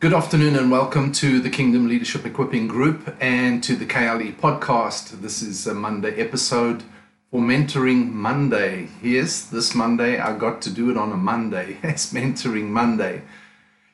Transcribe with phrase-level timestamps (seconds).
[0.00, 5.22] Good afternoon and welcome to the Kingdom Leadership Equipping Group and to the KLE podcast.
[5.22, 6.84] This is a Monday episode
[7.32, 8.90] for Mentoring Monday.
[9.02, 11.78] Yes, this Monday I got to do it on a Monday.
[11.82, 13.22] It's Mentoring Monday.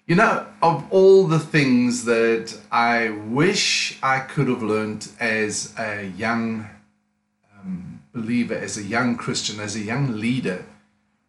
[0.07, 6.05] You know, of all the things that I wish I could have learned as a
[6.05, 6.69] young
[7.59, 10.67] um, believer, as a young Christian, as a young leader,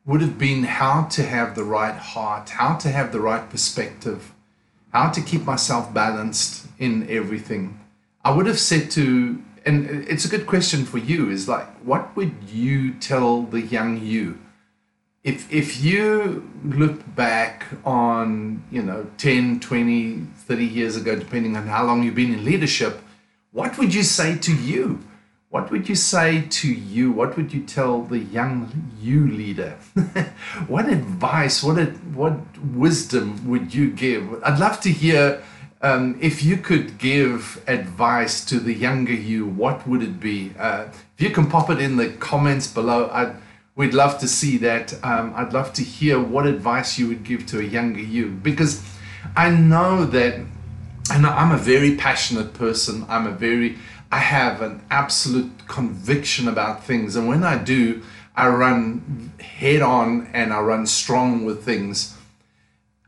[0.05, 4.34] would have been how to have the right heart, how to have the right perspective
[4.95, 7.77] how to keep myself balanced in everything.
[8.23, 12.15] I would have said to, and it's a good question for you, is like, what
[12.15, 14.39] would you tell the young you?
[15.21, 21.67] If, if you look back on, you know, 10, 20, 30 years ago, depending on
[21.67, 23.01] how long you've been in leadership,
[23.51, 25.03] what would you say to you?
[25.55, 27.13] What would you say to you?
[27.13, 29.77] What would you tell the young you leader?
[30.67, 31.77] what advice, what
[32.13, 34.43] what wisdom would you give?
[34.43, 35.41] I'd love to hear
[35.81, 39.47] um, if you could give advice to the younger you.
[39.47, 40.51] What would it be?
[40.59, 43.37] Uh, if you can pop it in the comments below, I'd
[43.77, 44.93] we'd love to see that.
[45.05, 48.83] Um, I'd love to hear what advice you would give to a younger you because
[49.37, 50.33] I know that,
[51.13, 53.05] and I'm a very passionate person.
[53.07, 53.77] I'm a very
[54.15, 57.17] I have an absolute conviction about things.
[57.17, 58.01] And when I do,
[58.33, 62.15] I run head on and I run strong with things.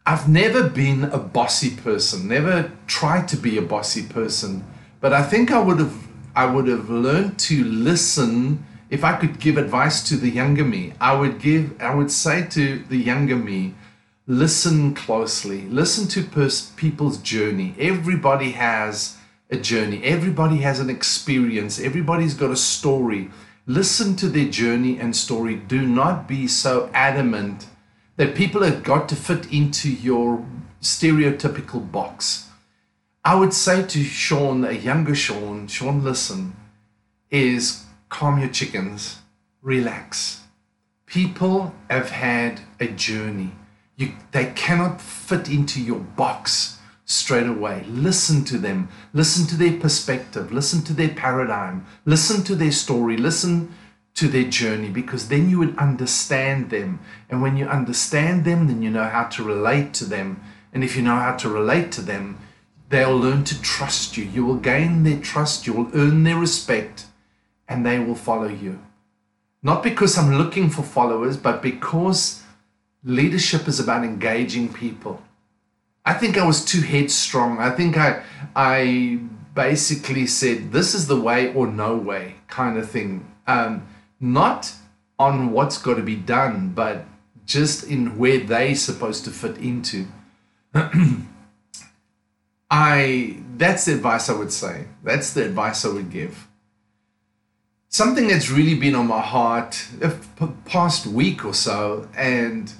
[0.05, 4.65] I've never been a bossy person, never tried to be a bossy person,
[4.99, 5.95] but I think I would have
[6.35, 10.91] I would have learned to listen if I could give advice to the younger me.
[10.99, 13.75] I would give I would say to the younger me,
[14.27, 17.75] listen closely, listen to pers- people's journey.
[17.79, 19.16] Everybody has
[19.49, 20.03] a journey.
[20.03, 21.79] Everybody has an experience.
[21.79, 23.29] Everybody's got a story.
[23.65, 25.55] Listen to their journey and story.
[25.55, 27.67] Do not be so adamant
[28.17, 30.45] that people have got to fit into your
[30.81, 32.49] stereotypical box.
[33.23, 36.55] I would say to Sean, a younger Sean, Sean, listen,
[37.29, 39.19] is calm your chickens,
[39.61, 40.41] relax.
[41.05, 43.51] People have had a journey.
[43.95, 46.76] You, they cannot fit into your box
[47.07, 47.85] straight away.
[47.87, 48.89] Listen to them.
[49.13, 50.51] Listen to their perspective.
[50.51, 51.85] Listen to their paradigm.
[52.05, 53.15] Listen to their story.
[53.17, 53.73] Listen
[54.13, 56.99] to their journey because then you would understand them.
[57.29, 60.43] And when you understand them, then you know how to relate to them.
[60.73, 62.39] And if you know how to relate to them,
[62.89, 64.25] they'll learn to trust you.
[64.25, 65.65] You will gain their trust.
[65.65, 67.05] You will earn their respect
[67.69, 68.79] and they will follow you.
[69.63, 72.43] Not because I'm looking for followers, but because
[73.03, 75.21] leadership is about engaging people.
[76.07, 77.59] I think I was too headstrong.
[77.59, 78.23] I think I
[78.55, 79.19] I
[79.53, 83.25] basically said this is the way or no way kind of thing.
[83.45, 83.85] Um,
[84.21, 84.73] not
[85.19, 87.03] on what's got to be done, but
[87.45, 90.07] just in where they're supposed to fit into.
[92.71, 94.85] I that's the advice I would say.
[95.03, 96.47] That's the advice I would give.
[97.89, 100.15] Something that's really been on my heart the
[100.63, 102.71] past week or so, and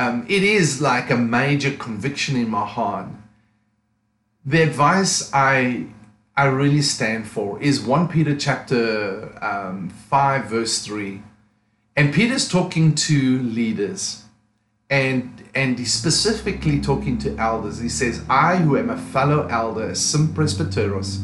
[0.00, 3.08] um, it is like a major conviction in my heart.
[4.46, 5.88] The advice I
[6.34, 11.22] I really stand for is 1 Peter chapter um, 5 verse 3.
[11.96, 14.24] And Peter's talking to leaders
[14.88, 17.78] and and he's specifically talking to elders.
[17.80, 21.22] He says, I who am a fellow elder, sympresbyteros,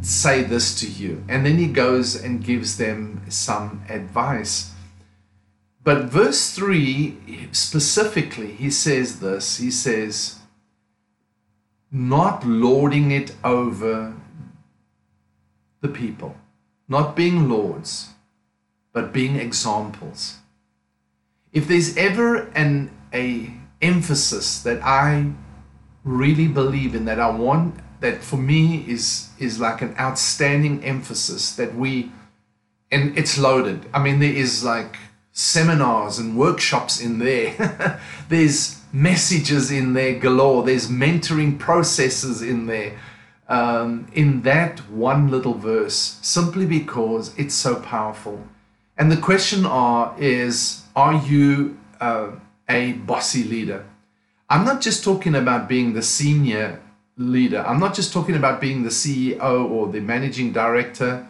[0.00, 1.22] say this to you.
[1.28, 4.72] And then he goes and gives them some advice.
[5.88, 7.16] But verse 3
[7.52, 10.38] specifically, he says this he says,
[11.90, 14.14] not lording it over
[15.80, 16.36] the people,
[16.88, 18.10] not being lords,
[18.92, 20.36] but being examples.
[21.54, 25.32] If there's ever an a emphasis that I
[26.04, 31.56] really believe in, that I want, that for me is is like an outstanding emphasis
[31.56, 32.12] that we,
[32.92, 33.86] and it's loaded.
[33.94, 34.98] I mean, there is like
[35.38, 38.00] seminars and workshops in there.
[38.28, 40.64] There's messages in there galore.
[40.64, 42.98] There's mentoring processes in there.
[43.48, 48.48] Um, in that one little verse, simply because it's so powerful.
[48.98, 52.32] And the question are is, are you uh,
[52.68, 53.86] a bossy leader?
[54.50, 56.80] I'm not just talking about being the senior
[57.16, 57.64] leader.
[57.64, 61.28] I'm not just talking about being the CEO or the managing director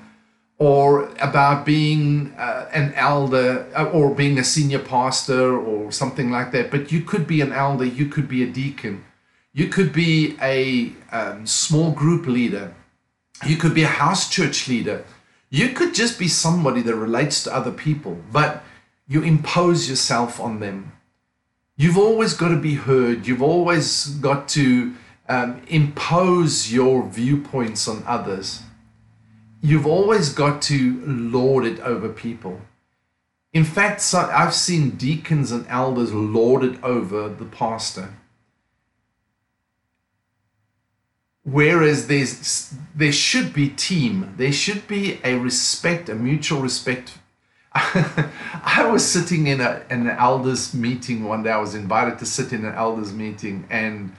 [0.59, 6.51] or about being uh, an elder uh, or being a senior pastor or something like
[6.53, 6.71] that.
[6.71, 9.05] But you could be an elder, you could be a deacon,
[9.53, 12.75] you could be a um, small group leader,
[13.47, 15.05] you could be a house church leader,
[15.49, 18.65] you could just be somebody that relates to other people, but
[19.07, 20.93] you impose yourself on them.
[21.77, 23.27] You've always got to be heard.
[23.27, 24.95] You've always got to
[25.29, 28.63] um, impose your viewpoints on others.
[29.61, 32.61] You've always got to lord it over people.
[33.53, 38.15] In fact, so I've seen deacons and elders lord it over the pastor.
[41.45, 47.19] Whereas there's there should be team, there should be a respect, a mutual respect.
[47.75, 51.51] I was sitting in, a, an elders meeting one day.
[51.51, 54.13] I was invited to sit in an elders meeting, and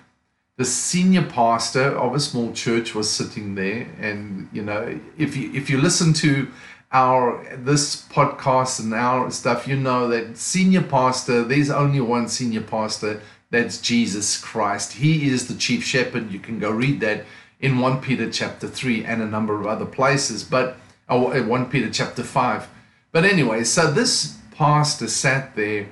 [0.60, 3.88] the senior pastor of a small church was sitting there.
[3.98, 6.50] And you know, if you if you listen to
[6.92, 11.46] our this podcast and our stuff, you know that senior pastor.
[11.46, 13.22] There's only one senior pastor
[13.52, 14.92] that's Jesus Christ.
[14.94, 16.30] He is the chief shepherd.
[16.30, 17.24] You can go read that
[17.62, 20.76] in 1 Peter chapter 3 and a number of other places, but
[21.08, 22.68] oh, 1 Peter chapter 5.
[23.14, 25.88] But anyway, so this pastor sat there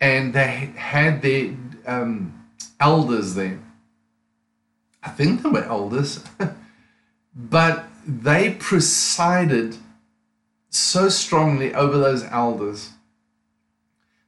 [0.00, 1.54] and they had their
[1.86, 2.46] um,
[2.80, 3.60] elders there.
[5.06, 6.24] I think they were elders,
[7.34, 9.76] but they presided
[10.68, 12.90] so strongly over those elders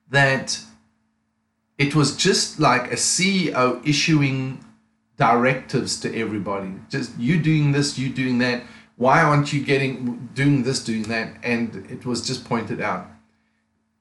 [0.08, 0.60] that
[1.78, 4.64] it was just like a CEO issuing
[5.16, 6.75] directives to everybody.
[6.88, 8.62] Just you doing this, you doing that.
[8.96, 11.38] Why aren't you getting doing this, doing that?
[11.42, 13.10] And it was just pointed out.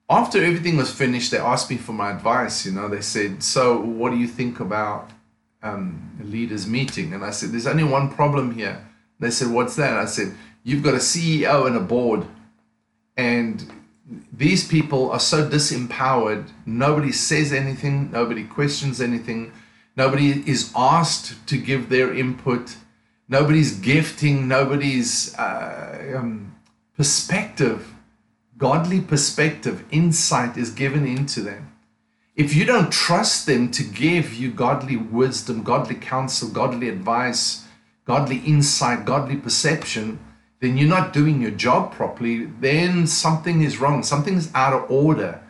[0.08, 2.64] After everything was finished, they asked me for my advice.
[2.64, 5.10] You know, they said, "So, what do you think about
[5.62, 8.86] um, leaders meeting?" And I said, "There's only one problem here."
[9.20, 10.34] They said, "What's that?" I said,
[10.64, 12.26] "You've got a CEO and a board,
[13.16, 13.70] and
[14.32, 16.48] these people are so disempowered.
[16.64, 19.52] Nobody says anything, nobody questions anything,
[19.96, 22.76] nobody is asked to give their input,
[23.28, 26.54] nobody's gifting, nobody's uh, um,
[26.96, 27.94] perspective,
[28.56, 31.72] godly perspective, insight is given into them.
[32.38, 37.66] If you don't trust them to give you godly wisdom, godly counsel, godly advice,
[38.04, 40.20] godly insight, godly perception,
[40.60, 45.42] then you're not doing your job properly, then something is wrong, something's out of order.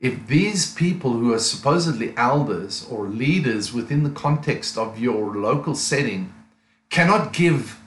[0.00, 5.74] If these people who are supposedly elders or leaders within the context of your local
[5.74, 6.34] setting
[6.90, 7.80] cannot give,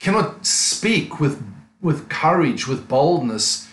[0.00, 1.42] cannot speak with,
[1.80, 3.65] with courage, with boldness,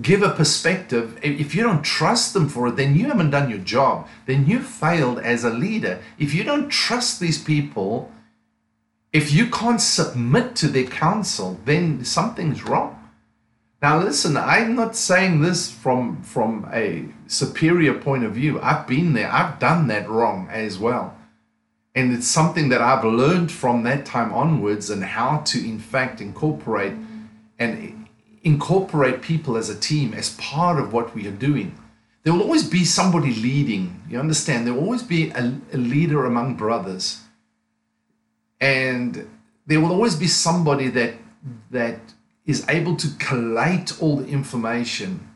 [0.00, 3.58] give a perspective, if you don't trust them for it, then you haven't done your
[3.58, 4.06] job.
[4.26, 6.00] Then you failed as a leader.
[6.18, 8.12] If you don't trust these people,
[9.12, 12.96] if you can't submit to their counsel, then something's wrong.
[13.82, 18.60] Now, listen, I'm not saying this from, from a superior point of view.
[18.60, 21.16] I've been there, I've done that wrong as well.
[21.94, 26.20] And it's something that I've learned from that time onwards and how to, in fact,
[26.20, 27.24] incorporate mm-hmm.
[27.58, 27.99] and
[28.42, 31.76] incorporate people as a team as part of what we are doing.
[32.22, 34.02] There will always be somebody leading.
[34.08, 34.66] You understand?
[34.66, 37.20] There will always be a, a leader among brothers
[38.60, 39.26] and
[39.66, 41.14] there will always be somebody that
[41.70, 41.98] that
[42.44, 45.28] is able to collate all the information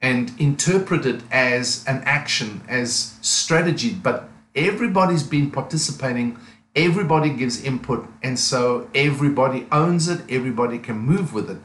[0.00, 6.38] and interpret it as an action as strategy but everybody's been participating
[6.74, 11.58] everybody gives input and so everybody owns it everybody can move with it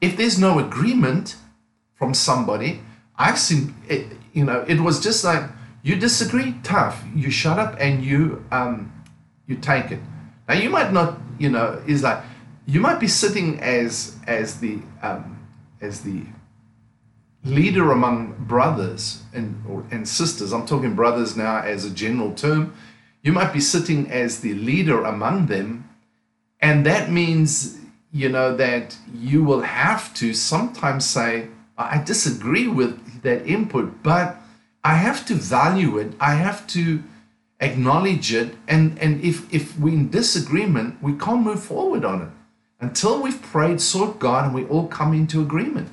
[0.00, 1.36] if there's no agreement
[1.94, 2.80] from somebody
[3.16, 5.44] i've seen it, you know it was just like
[5.82, 8.92] you disagree tough you shut up and you um,
[9.48, 9.98] you take it.
[10.46, 12.22] Now you might not, you know, is like
[12.66, 15.44] you might be sitting as as the um,
[15.80, 16.22] as the
[17.44, 20.52] leader among brothers and or, and sisters.
[20.52, 22.74] I'm talking brothers now as a general term.
[23.22, 25.88] You might be sitting as the leader among them,
[26.60, 27.78] and that means
[28.12, 34.36] you know that you will have to sometimes say, "I disagree with that input, but
[34.82, 36.12] I have to value it.
[36.20, 37.02] I have to."
[37.60, 42.28] acknowledge it, and, and if, if we're in disagreement, we can't move forward on it
[42.80, 45.88] until we've prayed, sought God, and we all come into agreement.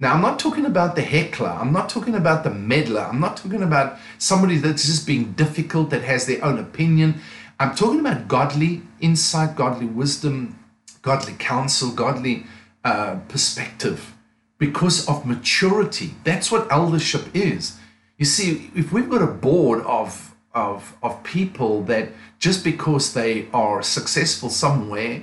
[0.00, 1.48] Now, I'm not talking about the heckler.
[1.48, 3.02] I'm not talking about the meddler.
[3.02, 7.20] I'm not talking about somebody that's just being difficult, that has their own opinion.
[7.60, 10.58] I'm talking about godly insight, godly wisdom,
[11.04, 12.44] godly counsel, godly
[12.82, 14.14] uh, perspective
[14.58, 16.14] because of maturity.
[16.24, 17.78] That's what eldership is.
[18.18, 22.08] You see, if we've got a board of of of people that
[22.38, 25.22] just because they are successful somewhere,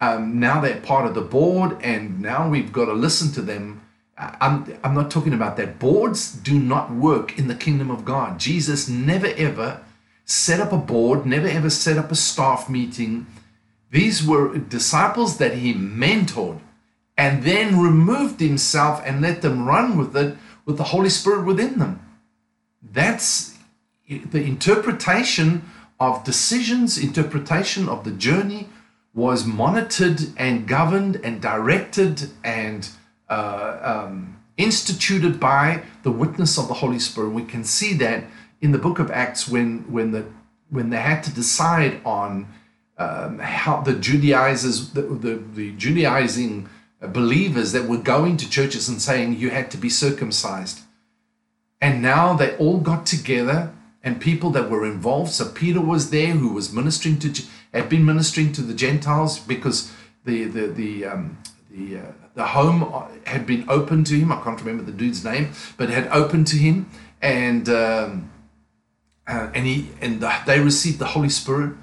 [0.00, 3.80] um, now they're part of the board, and now we've got to listen to them.
[4.18, 5.78] I'm I'm not talking about that.
[5.78, 8.38] Boards do not work in the kingdom of God.
[8.38, 9.80] Jesus never ever
[10.24, 13.26] set up a board, never ever set up a staff meeting.
[13.94, 16.58] These were disciples that he mentored
[17.16, 21.78] and then removed himself and let them run with it with the Holy Spirit within
[21.78, 22.04] them.
[22.82, 23.56] That's
[24.08, 25.70] the interpretation
[26.00, 28.68] of decisions, interpretation of the journey
[29.14, 32.90] was monitored and governed and directed and
[33.30, 37.28] uh, um, instituted by the witness of the Holy Spirit.
[37.30, 38.24] We can see that
[38.60, 40.26] in the book of Acts when when the
[40.68, 42.48] when they had to decide on
[42.98, 46.68] um, how the Judaizers, the, the, the Judaizing
[47.00, 50.80] believers that were going to churches and saying you had to be circumcised.
[51.80, 53.72] And now they all got together
[54.02, 55.32] and people that were involved.
[55.32, 59.92] So Peter was there, who was ministering to, had been ministering to the Gentiles because
[60.24, 61.38] the the the um,
[61.70, 62.80] the uh, the home
[63.26, 64.30] had been open to him.
[64.32, 66.88] I can't remember the dude's name, but had opened to him,
[67.20, 68.30] and um,
[69.26, 71.74] uh, and he and the, they received the Holy Spirit.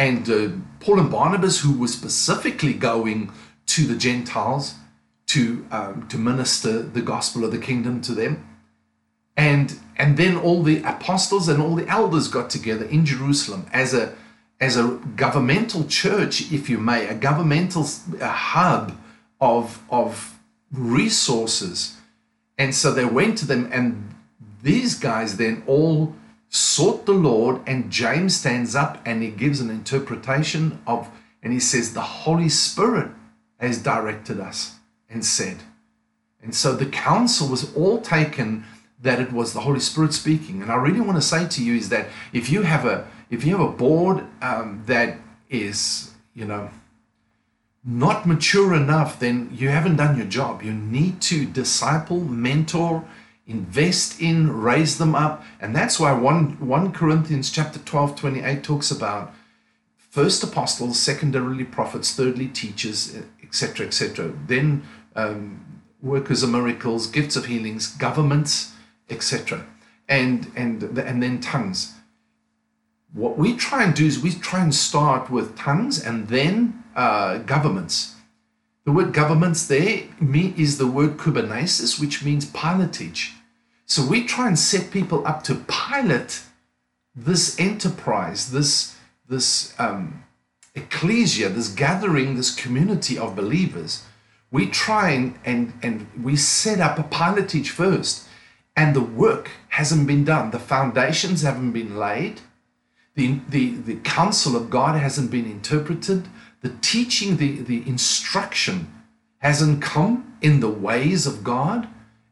[0.00, 0.48] And uh,
[0.80, 3.30] Paul and Barnabas, who were specifically going
[3.66, 4.76] to the Gentiles
[5.26, 8.48] to um, to minister the gospel of the kingdom to them,
[9.36, 13.92] and and then all the apostles and all the elders got together in Jerusalem as
[13.92, 14.14] a
[14.58, 17.86] as a governmental church, if you may, a governmental
[18.22, 18.98] a hub
[19.38, 20.38] of of
[20.72, 21.98] resources,
[22.56, 24.14] and so they went to them, and
[24.62, 26.14] these guys then all
[26.50, 31.08] sought the Lord, and James stands up and he gives an interpretation of,
[31.42, 33.10] and he says, the Holy Spirit
[33.58, 34.74] has directed us
[35.08, 35.58] and said.
[36.42, 38.64] And so the counsel was all taken
[39.00, 40.60] that it was the Holy Spirit speaking.
[40.60, 43.44] And I really want to say to you is that if you have a if
[43.44, 46.70] you have a board um, that is you know
[47.84, 50.62] not mature enough, then you haven't done your job.
[50.62, 53.04] You need to disciple, mentor,
[53.50, 58.90] invest in, raise them up, and that's why one one Corinthians chapter 12, 28 talks
[58.90, 59.34] about
[59.98, 64.32] first apostles, secondarily prophets, thirdly teachers, etc., etc.
[64.46, 64.82] Then
[65.16, 68.72] um, workers of miracles, gifts of healings, governments,
[69.08, 69.66] etc.
[70.08, 71.94] And and and then tongues.
[73.12, 77.38] What we try and do is we try and start with tongues and then uh,
[77.38, 78.14] governments.
[78.84, 83.32] The word governments there is the word kubernesis, which means pilotage.
[83.90, 86.42] So we try and set people up to pilot
[87.12, 88.96] this enterprise, this
[89.28, 90.22] this um,
[90.76, 94.04] ecclesia, this gathering, this community of believers,
[94.52, 98.28] we try and, and, and we set up a pilotage first,
[98.76, 100.52] and the work hasn't been done.
[100.52, 102.42] The foundations haven't been laid.
[103.16, 106.28] The, the, the counsel of God hasn't been interpreted.
[106.62, 108.92] The teaching, the, the instruction
[109.38, 111.88] hasn't come in the ways of God.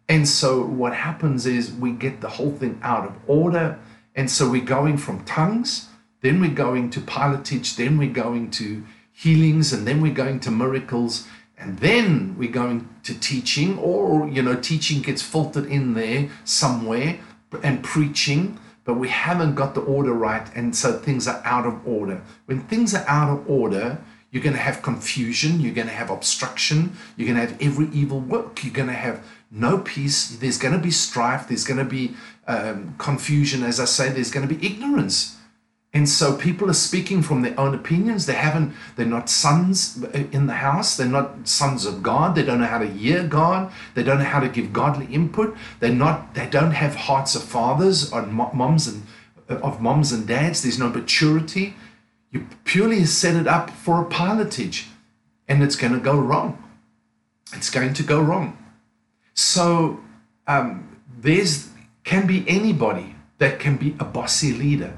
[0.08, 3.78] And so what happens is we get the whole thing out of order.
[4.14, 5.88] And so we're going from tongues
[6.20, 10.50] then we're going to pilotage, then we're going to healings, and then we're going to
[10.50, 16.28] miracles, and then we're going to teaching, or, you know, teaching gets filtered in there
[16.44, 17.18] somewhere,
[17.62, 21.86] and preaching, but we haven't got the order right, and so things are out of
[21.86, 22.20] order.
[22.46, 23.98] When things are out of order,
[24.30, 27.88] you're going to have confusion, you're going to have obstruction, you're going to have every
[27.92, 31.78] evil work, you're going to have no peace, there's going to be strife, there's going
[31.78, 32.14] to be
[32.46, 35.38] um, confusion, as I say, there's going to be ignorance
[35.94, 38.26] and so people are speaking from their own opinions.
[38.26, 40.96] They haven't, they're not sons in the house.
[40.96, 42.34] They're not sons of God.
[42.34, 43.72] They don't know how to hear God.
[43.94, 45.56] They don't know how to give godly input.
[45.80, 49.02] They're not, they don't have hearts of fathers or moms and
[49.48, 50.62] of moms and dads.
[50.62, 51.74] There's no maturity.
[52.30, 54.88] You purely set it up for a pilotage
[55.48, 56.62] and it's going to go wrong.
[57.54, 58.58] It's going to go wrong.
[59.38, 60.00] So
[60.46, 61.70] um, there's
[62.04, 64.94] can be anybody that can be a bossy leader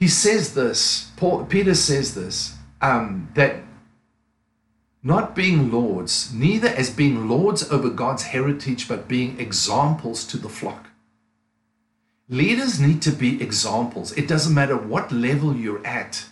[0.00, 3.56] he says this, Paul, Peter says this, um, that
[5.02, 10.48] not being lords, neither as being lords over God's heritage, but being examples to the
[10.48, 10.88] flock.
[12.30, 14.12] Leaders need to be examples.
[14.12, 16.24] It doesn't matter what level you're at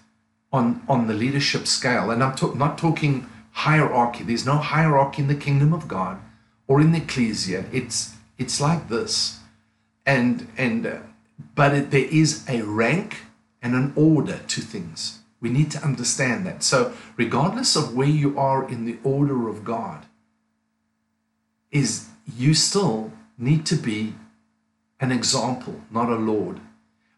[0.51, 2.11] on, on the leadership scale.
[2.11, 4.25] And I'm to, not talking hierarchy.
[4.25, 6.21] There's no hierarchy in the kingdom of God
[6.69, 7.65] or in the ecclesia.
[7.73, 9.41] It's, it's like this.
[10.07, 10.99] And, and, uh,
[11.55, 13.23] but it, there is a rank
[13.61, 15.19] and an order to things.
[15.41, 16.63] We need to understand that.
[16.63, 20.07] So, regardless of where you are in the order of God,
[21.71, 24.15] is you still need to be
[25.01, 26.61] an example, not a lord.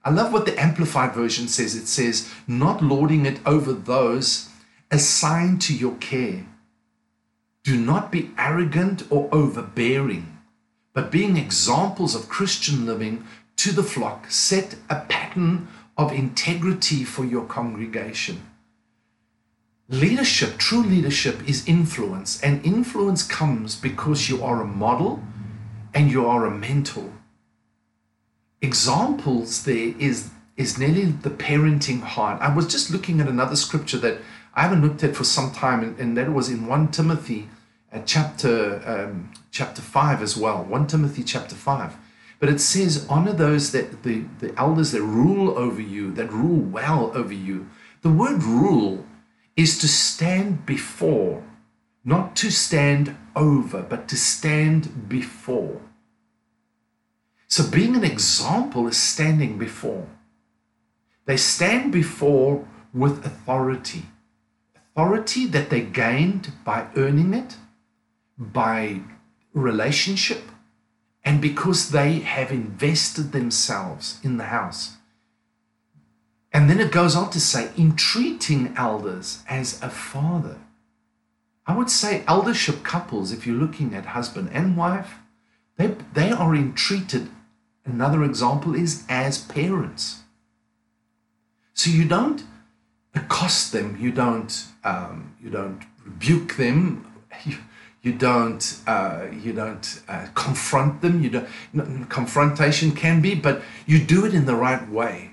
[0.05, 1.75] I love what the Amplified Version says.
[1.75, 4.49] It says, not lording it over those
[4.91, 6.47] assigned to your care.
[7.65, 10.39] Do not be arrogant or overbearing,
[10.95, 13.25] but being examples of Christian living
[13.57, 18.43] to the flock, set a pattern of integrity for your congregation.
[19.89, 25.23] Leadership, true leadership, is influence, and influence comes because you are a model
[25.93, 27.13] and you are a mentor.
[28.63, 32.41] examples there is is nearly the parenting heart.
[32.43, 34.19] I was just looking at another scripture that
[34.61, 37.49] I haven't looked at it for some time, and, and that was in 1 Timothy
[37.91, 40.63] uh, chapter um, chapter 5 as well.
[40.63, 41.97] 1 Timothy chapter 5.
[42.39, 46.61] But it says, honor those that the, the elders that rule over you, that rule
[46.61, 47.71] well over you.
[48.03, 49.07] The word rule
[49.57, 51.43] is to stand before,
[52.05, 55.81] not to stand over, but to stand before.
[57.49, 60.07] So being an example is standing before.
[61.25, 64.03] They stand before with authority.
[65.01, 67.57] Authority that they gained by earning it,
[68.37, 69.01] by
[69.55, 70.43] relationship,
[71.25, 74.97] and because they have invested themselves in the house.
[76.53, 80.59] And then it goes on to say, in treating elders as a father.
[81.67, 85.15] I would say eldership couples, if you're looking at husband and wife,
[85.79, 87.31] they, they are entreated.
[87.87, 90.25] Another example is as parents.
[91.73, 92.43] So you don't
[93.15, 97.07] accost them, you don't, um, you don't rebuke them,
[97.45, 97.57] you,
[98.03, 101.23] you don't, uh, you don't uh, confront them.
[101.23, 102.09] You don't.
[102.09, 105.33] Confrontation can be, but you do it in the right way.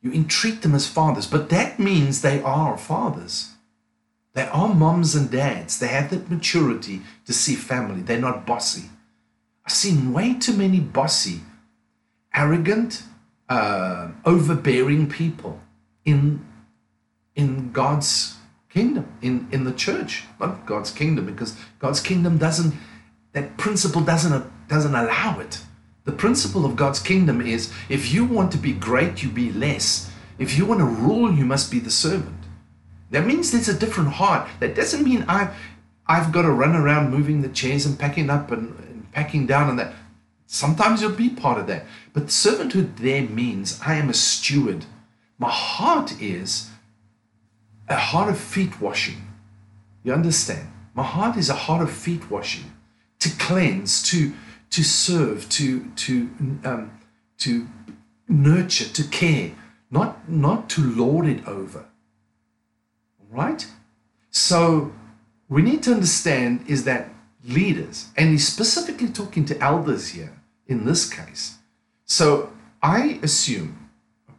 [0.00, 3.50] You entreat them as fathers, but that means they are fathers.
[4.32, 5.78] They are moms and dads.
[5.78, 8.00] They have that maturity to see family.
[8.00, 8.88] They're not bossy.
[9.66, 11.40] I've seen way too many bossy,
[12.32, 13.02] arrogant,
[13.50, 15.60] uh, overbearing people
[16.06, 16.46] in
[17.40, 18.36] in God's
[18.68, 22.74] kingdom, in, in the church, not God's kingdom, because God's kingdom doesn't,
[23.32, 25.60] that principle doesn't, doesn't allow it.
[26.04, 30.10] The principle of God's kingdom is if you want to be great, you be less.
[30.38, 32.36] If you want to rule, you must be the servant.
[33.10, 34.48] That means there's a different heart.
[34.60, 35.54] That doesn't mean I've,
[36.06, 39.68] I've got to run around moving the chairs and packing up and, and packing down
[39.68, 39.94] and that.
[40.46, 41.84] Sometimes you'll be part of that.
[42.12, 44.86] But servanthood there means I am a steward.
[45.38, 46.69] My heart is
[47.90, 49.20] a heart of feet washing.
[50.04, 50.72] You understand?
[50.94, 52.72] My heart is a heart of feet washing,
[53.18, 54.32] to cleanse, to
[54.70, 56.30] to serve, to to
[56.64, 56.98] um,
[57.38, 57.66] to
[58.28, 59.52] nurture, to care,
[59.90, 61.84] not not to lord it over.
[63.28, 63.66] Right?
[64.30, 64.92] So
[65.48, 67.10] we need to understand is that
[67.44, 71.58] leaders, and he's specifically talking to elders here in this case.
[72.04, 73.79] So I assume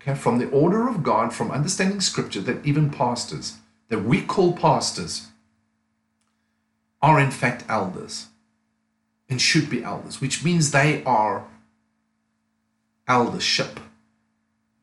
[0.01, 3.57] okay, from the order of God, from understanding scripture, that even pastors,
[3.89, 5.27] that we call pastors,
[7.01, 8.27] are in fact elders
[9.29, 11.45] and should be elders, which means they are
[13.07, 13.79] eldership,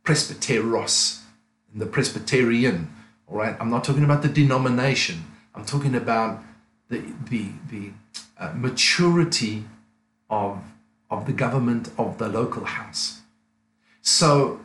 [0.05, 1.21] presbyteros,
[1.73, 2.93] in the Presbyterian.
[3.29, 5.25] All right, I'm not talking about the denomination.
[5.55, 6.43] I'm talking about
[6.89, 7.91] the the the
[8.39, 9.65] uh, maturity
[10.31, 10.63] of
[11.11, 13.21] of the government of the local house.
[14.01, 14.61] So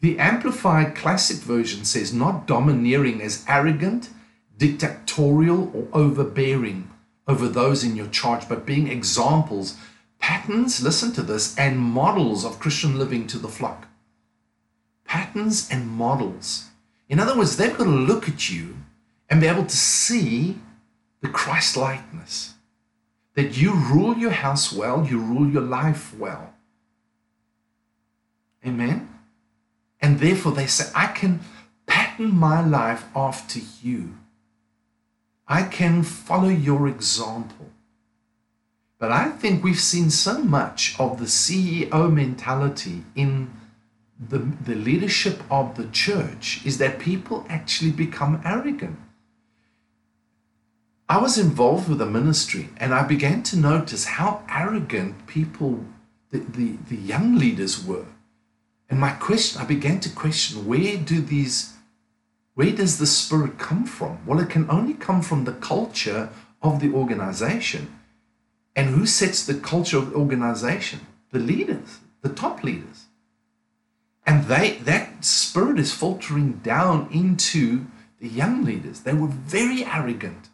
[0.00, 4.10] the Amplified Classic Version says, not domineering as arrogant,
[4.56, 6.90] dictatorial, or overbearing
[7.26, 9.76] over those in your charge, but being examples,
[10.18, 13.88] patterns, listen to this, and models of Christian living to the flock.
[15.04, 16.66] Patterns and models.
[17.08, 18.76] In other words, they've got to look at you
[19.28, 20.58] and be able to see
[21.22, 22.54] the Christ likeness.
[23.34, 26.54] That you rule your house well, you rule your life well.
[28.66, 29.17] Amen.
[30.00, 31.40] And therefore, they say, I can
[31.86, 34.14] pattern my life after you.
[35.46, 37.70] I can follow your example.
[38.98, 43.50] But I think we've seen so much of the CEO mentality in
[44.18, 48.98] the, the leadership of the church is that people actually become arrogant.
[51.08, 55.84] I was involved with a ministry and I began to notice how arrogant people,
[56.30, 58.06] the, the, the young leaders were.
[58.88, 61.74] And my question, I began to question where do these,
[62.54, 64.24] where does the spirit come from?
[64.26, 66.30] Well, it can only come from the culture
[66.62, 67.98] of the organization.
[68.74, 71.00] And who sets the culture of the organization?
[71.32, 73.06] The leaders, the top leaders.
[74.26, 77.86] And they that spirit is filtering down into
[78.20, 79.00] the young leaders.
[79.00, 80.48] They were very arrogant.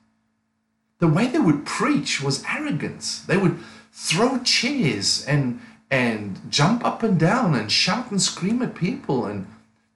[1.01, 3.20] The way they would preach was arrogance.
[3.20, 3.59] They would
[3.92, 5.61] throw chairs and
[5.95, 9.47] and jump up and down and shout and scream at people and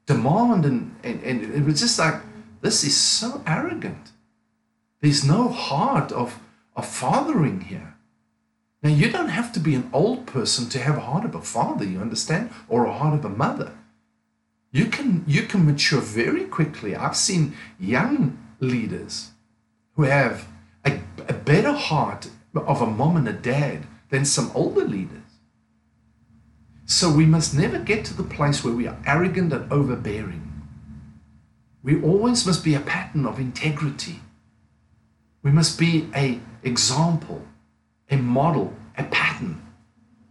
[0.07, 2.21] demand and, and, and it was just like
[2.61, 4.13] this is so arrogant.
[5.01, 6.39] There's no heart of,
[6.77, 7.97] of fathering here.
[8.81, 11.43] Now you don't have to be an old person to have a heart of a
[11.43, 13.73] father you understand or a heart of a mother.
[14.71, 16.95] You can you can mature very quickly.
[16.95, 19.33] I've seen young leaders
[19.97, 20.47] who have
[20.85, 25.28] a, a better heart of a mom and a dad than some older leaders
[26.89, 30.65] So we must never get to the place where we are arrogant and overbearing.
[31.83, 34.21] We always must be a pattern of integrity.
[35.43, 37.43] We must be a example,
[38.11, 39.61] a model, a pattern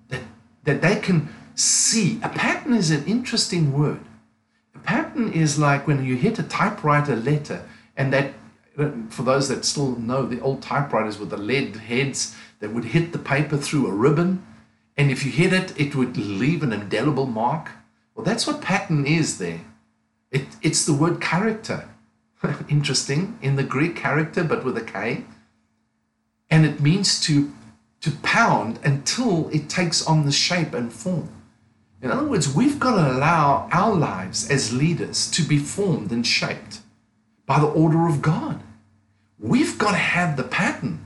[0.10, 0.22] that,
[0.63, 2.20] that they can see.
[2.24, 4.02] A pattern is an interesting word.
[4.74, 8.34] A pattern is like when you hit a typewriter letter and that
[9.10, 13.12] for those that still know the old typewriters with the lead heads that would hit
[13.12, 14.43] the paper through a ribbon
[14.98, 17.72] and if you hit it it would leave an indelible mark.
[18.16, 19.62] Well that's what pattern is there.
[20.32, 21.90] It, it's the word character.
[22.70, 23.38] Interesting.
[23.42, 25.26] In the greek character but with a k.
[26.50, 27.54] And it means to
[28.02, 31.30] to pound until it takes on the shape and form.
[32.02, 36.26] In other words we've got to allow our lives as leaders to be formed and
[36.26, 36.82] shaped
[37.46, 38.62] by the order of god.
[39.40, 41.06] We've got to have the pattern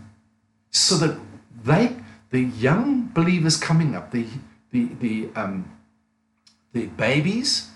[0.72, 1.18] so that
[1.64, 1.96] they,
[2.32, 4.26] the young believers coming up, the
[4.72, 5.70] the the um,
[6.74, 7.70] the babies,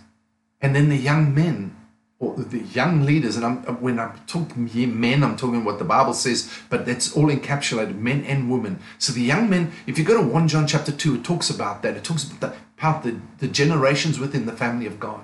[0.61, 1.75] and then the young men
[2.19, 3.35] or the young leaders.
[3.35, 7.27] And I'm, when I'm talking men, I'm talking what the Bible says, but that's all
[7.27, 8.79] encapsulated, men and women.
[8.97, 11.81] So the young men, if you go to 1 John chapter 2, it talks about
[11.83, 11.97] that.
[11.97, 15.21] It talks about the, about the, the generations within the family of God.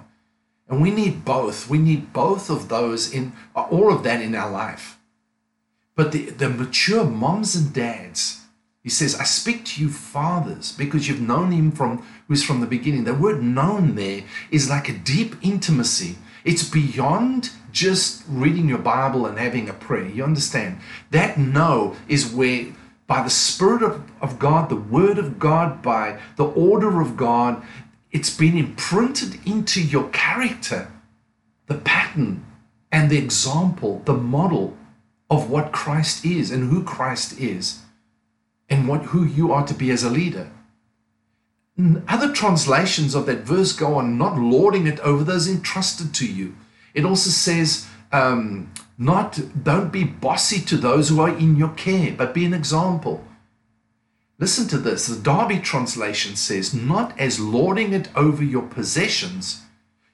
[0.68, 1.70] And we need both.
[1.70, 4.98] We need both of those in all of that in our life.
[5.96, 8.41] But the, the mature moms and dads,
[8.84, 12.68] he says, I speak to you fathers because you've known him from who's from the
[12.68, 13.04] beginning.
[13.04, 16.16] The word known there is like a deep intimacy.
[16.44, 20.08] It's beyond just reading your Bible and having a prayer.
[20.08, 20.80] You understand?
[21.12, 22.68] That know is where
[23.06, 27.62] by the Spirit of, of God, the Word of God, by the order of God,
[28.12, 30.92] it's been imprinted into your character,
[31.68, 32.46] the pattern
[32.92, 34.76] and the example, the model
[35.30, 37.82] of what Christ is and who Christ is
[38.72, 40.50] and what who you are to be as a leader.
[42.08, 46.56] Other translations of that verse go on not lording it over those entrusted to you.
[46.94, 52.14] It also says, um, not don't be bossy to those who are in your care,
[52.14, 53.26] but be an example.
[54.40, 55.08] Listen to this.
[55.08, 59.62] The Darby translation says, not as lording it over your possessions.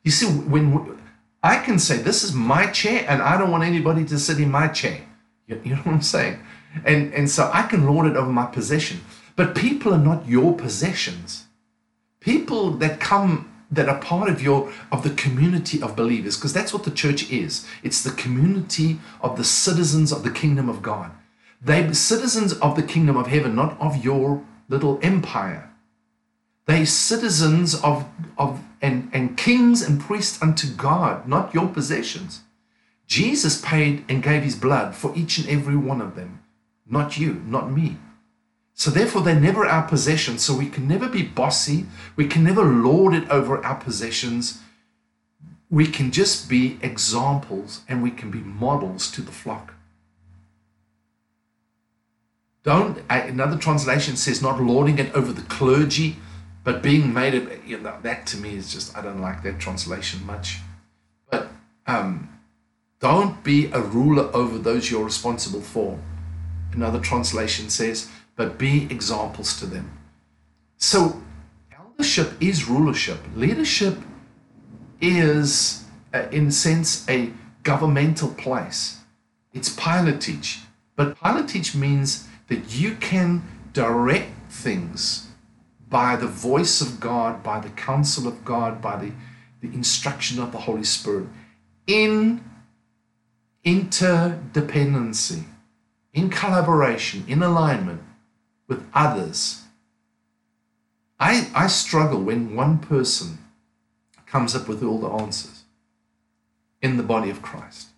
[0.04, 1.00] You see, when
[1.44, 4.52] I can say, this is my chair, and I don't want anybody to sit in
[4.52, 5.02] my chair.
[5.48, 6.40] You, you know what I'm saying?
[6.86, 9.02] And, and so I can lord it over my possession.
[9.36, 11.46] But people are not your possessions.
[12.20, 16.74] People that come that are part of your of the community of believers because that's
[16.74, 17.68] what the church is.
[17.84, 21.12] It's the community of the citizens of the kingdom of god.
[21.62, 25.70] They citizens of the kingdom of heaven not of your little empire.
[26.66, 28.06] They citizens of
[28.38, 32.42] of and and kings and priests unto god not your possessions.
[33.08, 36.42] Jesus paid and gave his blood for each and every one of them,
[36.90, 37.98] not you, not me.
[38.74, 40.44] So therefore, they're never our possessions.
[40.44, 41.88] So we can never be bossy.
[42.16, 44.62] We can never lord it over our possessions.
[45.70, 49.74] We can just be examples and we can be models to the flock.
[52.64, 56.18] Don't, another translation says, not lording it over the clergy,
[56.64, 59.58] but being made of, you know, that to me is just, I don't like that
[59.58, 60.60] translation much.
[61.32, 61.48] But,
[61.88, 62.30] um,
[63.00, 65.98] don't be a ruler over those you're responsible for.
[66.78, 69.98] Another translation says, but be examples to them.
[70.78, 71.22] So,
[71.76, 73.18] eldership is rulership.
[73.36, 73.98] Leadership
[75.02, 79.00] is, uh, in a sense, a governmental place.
[79.54, 80.60] It's pilotage.
[80.96, 83.42] But pilotage means that you can
[83.74, 85.30] direct things
[85.90, 89.12] by the voice of God, by the counsel of God, by the,
[89.62, 91.28] the instruction of the Holy Spirit
[91.88, 92.44] in
[93.66, 95.44] interdependency,
[96.18, 98.02] in collaboration, in alignment
[98.68, 99.62] with others.
[101.20, 103.38] I, I struggle when one person
[104.26, 105.64] comes up with all the answers
[106.82, 107.90] in the body of Christ.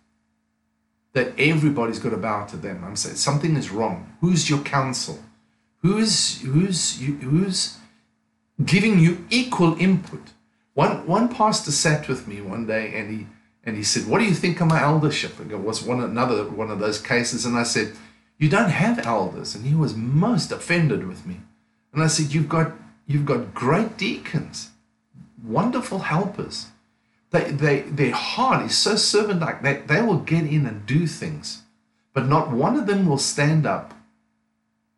[1.14, 2.84] That everybody's got to bow to them.
[2.84, 4.14] I'm saying something is wrong.
[4.20, 5.18] Who's your counsel?
[5.78, 7.78] Who's who's who's
[8.62, 10.32] giving you equal input?
[10.74, 13.26] One one pastor sat with me one day and he
[13.64, 15.40] and he said, What do you think of my eldership?
[15.40, 17.44] And it was one another one of those cases.
[17.44, 17.96] And I said,
[18.40, 19.54] You don't have elders.
[19.54, 21.42] And he was most offended with me.
[21.92, 22.72] And I said, You've got
[23.06, 24.70] you've got great deacons,
[25.44, 26.68] wonderful helpers.
[27.30, 31.06] They, they, their heart is so servant like that they will get in and do
[31.06, 31.62] things,
[32.12, 33.94] but not one of them will stand up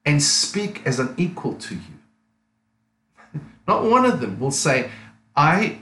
[0.04, 3.40] and speak as an equal to you.
[3.68, 4.90] not one of them will say,
[5.36, 5.78] I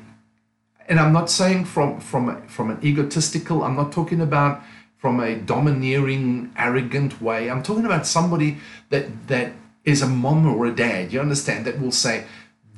[0.88, 3.62] and I'm not saying from from from an egotistical.
[3.62, 4.62] I'm not talking about
[5.00, 7.50] from a domineering, arrogant way.
[7.50, 8.58] I'm talking about somebody
[8.90, 9.52] that that
[9.84, 11.12] is a mom or a dad.
[11.12, 12.24] You understand that will say,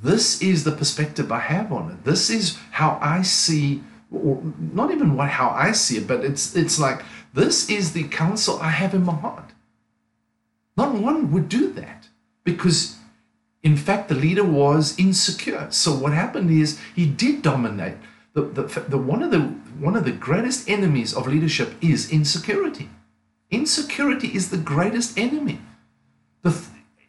[0.02, 2.04] this is the perspective I have on it.
[2.04, 3.82] This is how I see,
[4.12, 4.40] or
[4.72, 7.02] not even what how I see it, but it's it's like
[7.34, 9.50] this is the counsel I have in my heart.
[10.76, 12.08] Not one would do that
[12.44, 12.96] because,
[13.62, 15.66] in fact, the leader was insecure.
[15.70, 17.96] So what happened is he did dominate.
[18.34, 22.88] The, the, the one of the one of the greatest enemies of leadership is insecurity.
[23.50, 25.60] Insecurity is the greatest enemy.
[26.42, 26.64] The th-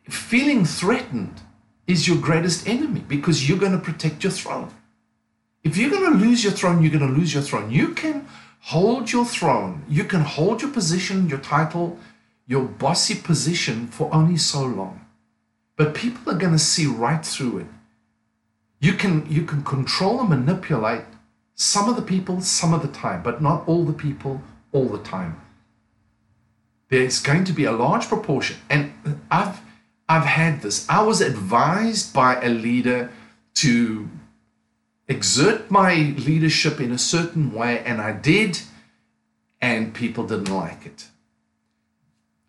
[0.10, 1.42] feeling threatened
[1.88, 4.74] is your greatest enemy because you're going to protect your throne.
[5.64, 7.72] If you're going to lose your throne, you're going to lose your throne.
[7.72, 8.28] You can
[8.60, 11.98] hold your throne, you can hold your position, your title,
[12.48, 15.06] your bossy position for only so long.
[15.76, 17.68] But people are going to see right through it.
[18.80, 21.06] You can you can control and manipulate
[21.56, 25.04] some of the people some of the time, but not all the people all the
[25.04, 25.40] time.
[26.90, 28.94] There's going to be a large proportion, and
[29.32, 29.62] I've
[30.08, 30.88] I've had this.
[30.90, 33.12] I was advised by a leader
[33.56, 34.10] to
[35.08, 38.62] exert my leadership in a certain way, and I did,
[39.62, 41.08] and people didn't like it.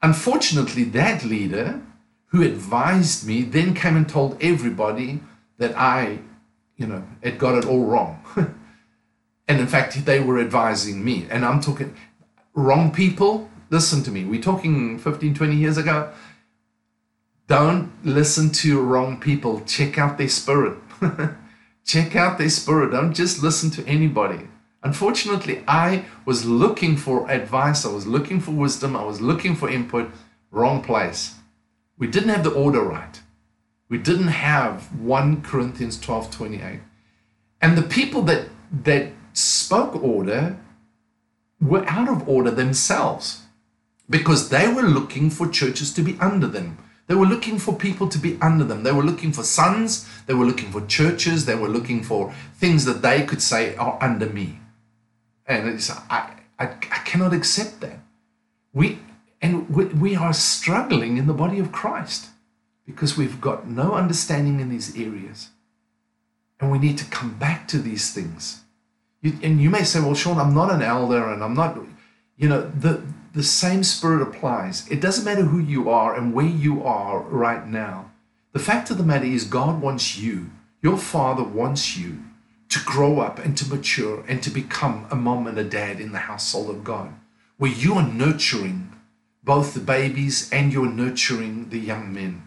[0.03, 1.81] Unfortunately, that leader
[2.27, 5.21] who advised me then came and told everybody
[5.59, 6.19] that I,
[6.77, 8.23] you know, had got it all wrong.
[9.47, 11.27] and in fact, they were advising me.
[11.31, 11.95] And I'm talking
[12.55, 13.51] wrong people.
[13.71, 14.25] Listen to me.
[14.25, 16.13] We're talking 15, 20 years ago.
[17.47, 19.61] Don't listen to wrong people.
[19.67, 20.79] Check out their spirit.
[21.85, 22.93] Check out their spirit.
[22.93, 24.49] Don't just listen to anybody.
[24.83, 27.85] Unfortunately, I was looking for advice.
[27.85, 28.97] I was looking for wisdom.
[28.97, 30.11] I was looking for input.
[30.51, 31.35] Wrong place.
[31.99, 33.21] We didn't have the order right.
[33.91, 36.81] We didn't have 1 Corinthians 12 28.
[37.61, 38.49] And the people that,
[38.85, 40.59] that spoke order
[41.61, 43.43] were out of order themselves
[44.09, 46.79] because they were looking for churches to be under them.
[47.07, 48.83] They were looking for people to be under them.
[48.83, 50.09] They were looking for sons.
[50.27, 51.45] They were looking for churches.
[51.45, 54.61] They were looking for things that they could say are under me.
[55.47, 57.99] And it's, I, I, I cannot accept that.
[58.73, 59.01] We,
[59.43, 62.29] and we, we are struggling in the body of Christ
[62.87, 65.51] because we've got no understanding in these areas.
[66.59, 68.64] And we need to come back to these things.
[69.25, 71.79] You, and you may say, well, Sean, I'm not an elder and I'm not,
[72.37, 74.87] you know, the, the same spirit applies.
[74.89, 78.11] It doesn't matter who you are and where you are right now.
[78.53, 80.51] The fact of the matter is, God wants you,
[80.83, 82.23] your Father wants you
[82.69, 86.13] to grow up and to mature and to become a mom and a dad in
[86.13, 87.15] the household of God,
[87.57, 88.93] where you are nurturing
[89.43, 92.47] both the babies and you're nurturing the young men.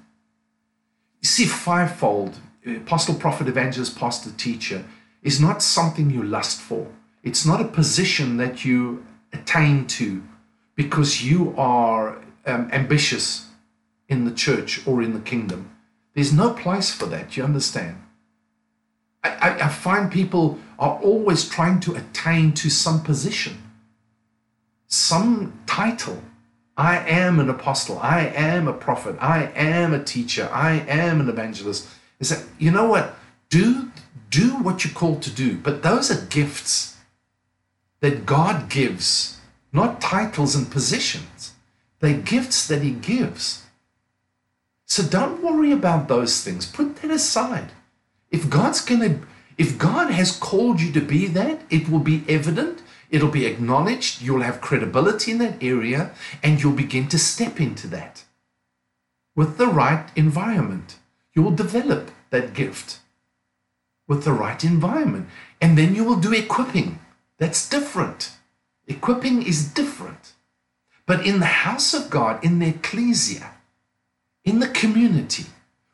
[1.22, 2.38] You see, fivefold
[2.68, 4.86] uh, apostle, prophet, evangelist, pastor, teacher
[5.28, 6.88] is not something you lust for.
[7.22, 10.24] It's not a position that you attain to
[10.74, 13.48] because you are um, ambitious
[14.08, 15.70] in the church or in the kingdom.
[16.14, 17.98] There's no place for that, you understand?
[19.22, 23.62] I, I, I find people are always trying to attain to some position,
[24.88, 26.24] some title.
[26.78, 28.00] I am an apostle.
[28.00, 29.18] I am a prophet.
[29.20, 30.50] I am a teacher.
[30.54, 31.86] I am an evangelist.
[32.22, 33.16] Is that you know what?
[33.50, 33.92] Do
[34.38, 36.98] do what you're called to do, but those are gifts
[38.02, 39.40] that God gives
[39.74, 41.54] not titles and positions.
[42.00, 43.64] They're gifts that He gives.
[44.86, 46.66] So don't worry about those things.
[46.66, 47.72] Put that aside.
[48.30, 49.20] If God's to,
[49.58, 54.22] if God has called you to be that, it will be evident, it'll be acknowledged,
[54.22, 56.12] you'll have credibility in that area,
[56.44, 58.24] and you'll begin to step into that.
[59.36, 60.98] With the right environment,
[61.34, 63.00] you will develop that gift
[64.08, 65.28] with the right environment.
[65.62, 67.00] And then you will do equipping.
[67.38, 68.32] That's different.
[68.88, 70.34] Equipping is different.
[71.06, 73.52] But in the house of God, in the ecclesia,
[74.44, 75.46] in the community,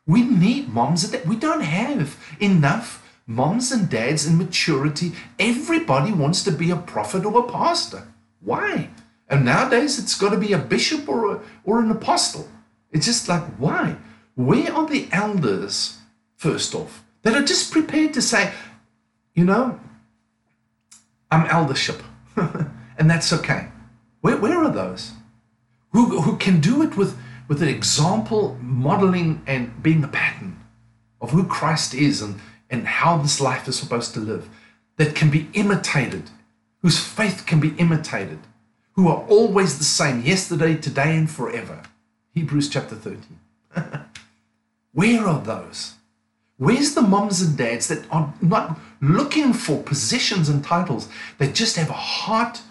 [0.05, 1.27] we need moms and dads.
[1.27, 5.13] We don't have enough moms and dads in maturity.
[5.39, 8.07] Everybody wants to be a prophet or a pastor.
[8.41, 8.89] Why?
[9.29, 12.47] And nowadays it's got to be a bishop or, a, or an apostle.
[12.91, 13.95] It's just like, why?
[14.35, 15.97] Where are the elders,
[16.35, 18.53] first off, that are just prepared to say,
[19.33, 19.79] you know,
[21.31, 22.03] I'm eldership.
[22.35, 23.69] and that's okay.
[24.21, 25.13] Where, where are those?
[25.91, 30.59] Who, who can do it with, with an example, modeling, and being a pattern
[31.21, 34.49] of who Christ is and, and how this life is supposed to live,
[34.97, 36.29] that can be imitated,
[36.81, 38.39] whose faith can be imitated,
[38.93, 41.83] who are always the same yesterday, today, and forever.
[42.33, 43.39] Hebrews chapter 13.
[44.93, 45.95] Where are those?
[46.57, 51.09] Where's the moms and dads that are not looking for positions and titles?
[51.37, 52.61] They just have a heart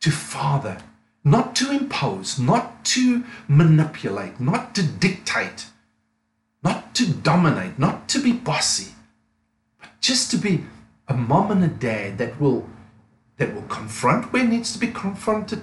[0.00, 0.78] to father,
[1.24, 5.66] not to impose, not to manipulate, not to dictate,
[6.62, 8.92] not to dominate, not to be bossy,
[9.80, 10.64] but just to be
[11.08, 12.68] a mom and a dad that will
[13.38, 15.62] that will confront where needs to be confronted,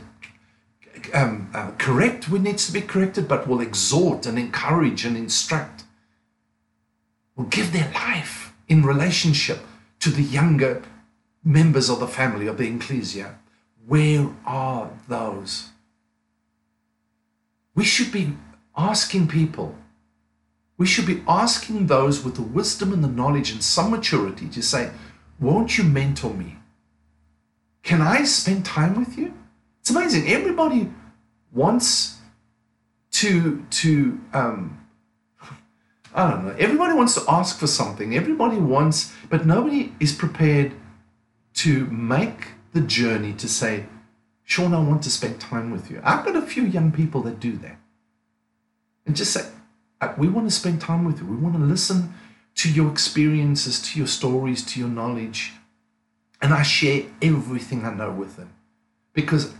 [1.13, 5.83] um, uh, correct where needs to be corrected, but will exhort and encourage and instruct,
[7.39, 9.59] will give their life in relationship
[9.97, 10.83] to the younger
[11.41, 13.39] members of the family of the ecclesia.
[13.87, 15.69] Where are those?
[17.75, 18.33] We should be
[18.75, 19.77] asking people,
[20.77, 24.61] we should be asking those with the wisdom and the knowledge and some maturity to
[24.61, 24.91] say,
[25.39, 26.57] Won't you mentor me?
[27.83, 29.33] Can I spend time with you?
[29.79, 30.27] It's amazing.
[30.27, 30.91] Everybody
[31.53, 32.17] wants
[33.11, 34.78] to to um,
[36.13, 36.55] I don't know.
[36.57, 38.15] Everybody wants to ask for something.
[38.15, 40.73] Everybody wants, but nobody is prepared
[41.55, 43.85] to make the journey to say,
[44.43, 46.01] Sean, I want to spend time with you.
[46.03, 47.77] I've got a few young people that do that.
[49.05, 49.47] And just say,
[50.01, 51.25] uh, we want to spend time with you.
[51.25, 52.13] We want to listen
[52.55, 55.53] to your experiences, to your stories, to your knowledge.
[56.41, 58.53] And I share everything I know with them
[59.13, 59.53] because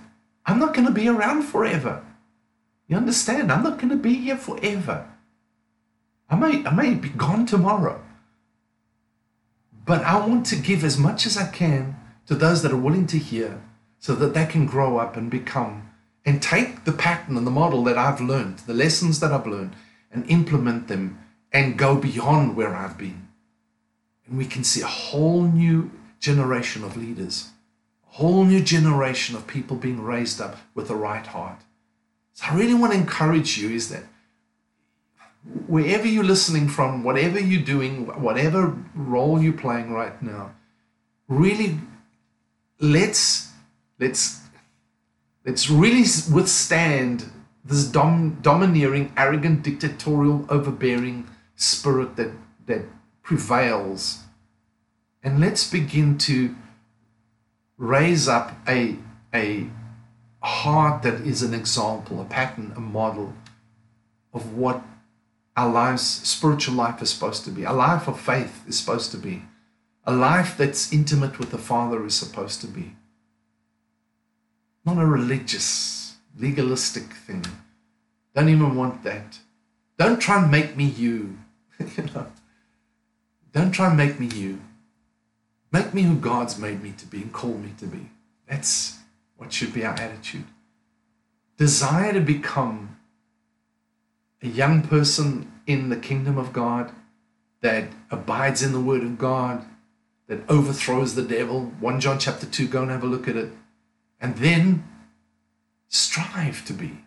[0.45, 2.03] I'm not going to be around forever.
[2.87, 3.51] You understand?
[3.51, 5.08] I'm not going to be here forever.
[6.29, 8.01] I may, I may be gone tomorrow.
[9.85, 11.95] But I want to give as much as I can
[12.27, 13.61] to those that are willing to hear
[13.99, 15.89] so that they can grow up and become
[16.25, 19.75] and take the pattern and the model that I've learned, the lessons that I've learned,
[20.11, 21.17] and implement them
[21.51, 23.29] and go beyond where I've been.
[24.27, 25.89] And we can see a whole new
[26.19, 27.49] generation of leaders,
[28.07, 31.61] a whole new generation of people being raised up with the right heart.
[32.33, 34.03] So I really want to encourage you is that
[35.67, 40.55] wherever you're listening from, whatever you're doing, whatever role you're playing right now,
[41.27, 41.77] really
[42.79, 43.49] let's
[43.99, 44.41] let's
[45.45, 47.31] let's really withstand
[47.65, 52.31] this dom- domineering, arrogant, dictatorial, overbearing spirit that
[52.65, 52.85] that
[53.23, 54.23] prevails.
[55.21, 56.55] And let's begin to
[57.77, 58.97] raise up a,
[59.33, 59.67] a
[60.41, 63.33] heart that is an example, a pattern, a model
[64.33, 64.81] of what
[65.59, 67.65] our lives, spiritual life is supposed to be.
[67.65, 69.43] A life of faith is supposed to be.
[70.05, 72.95] A life that's intimate with the Father is supposed to be.
[74.85, 77.45] Not a religious, legalistic thing.
[78.33, 79.39] Don't even want that.
[79.97, 81.37] Don't try and make me you.
[81.97, 82.27] you know.
[83.51, 84.61] Don't try and make me you.
[85.73, 88.11] Make me who God's made me to be and called me to be.
[88.47, 88.97] That's
[89.35, 90.45] what should be our attitude.
[91.57, 92.98] Desire to become
[94.41, 96.91] a young person in the kingdom of God
[97.61, 99.65] that abides in the word of God,
[100.27, 101.73] that overthrows the devil.
[101.79, 103.51] 1 John chapter 2, go and have a look at it.
[104.21, 104.87] And then
[105.87, 106.99] strive to be,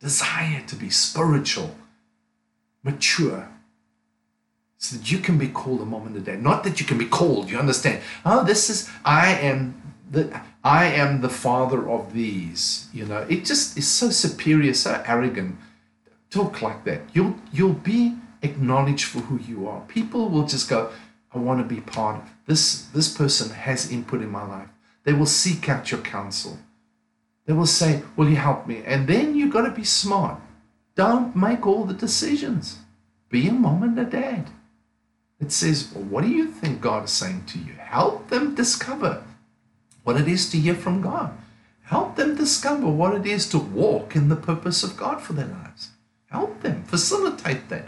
[0.00, 1.76] desire to be spiritual,
[2.82, 3.48] mature,
[4.76, 6.42] so that you can be called a mom and a dad.
[6.42, 8.00] Not that you can be called, you understand?
[8.24, 12.88] Oh, this is I am the I am the father of these.
[12.92, 15.56] You know, it just is so superior, so arrogant.
[16.30, 17.02] Talk like that.
[17.12, 19.80] You'll you'll be acknowledged for who you are.
[19.88, 20.90] People will just go,
[21.34, 22.82] I want to be part of this.
[22.86, 24.68] This person has input in my life.
[25.04, 26.58] They will seek out your counsel.
[27.46, 28.82] They will say, Will you help me?
[28.84, 30.40] And then you've got to be smart.
[30.94, 32.78] Don't make all the decisions.
[33.30, 34.50] Be a mom and a dad.
[35.40, 37.74] It says, well, what do you think God is saying to you?
[37.74, 39.22] Help them discover
[40.02, 41.32] what it is to hear from God.
[41.84, 45.46] Help them discover what it is to walk in the purpose of God for their
[45.46, 45.90] lives.
[46.30, 47.86] Help them, facilitate that.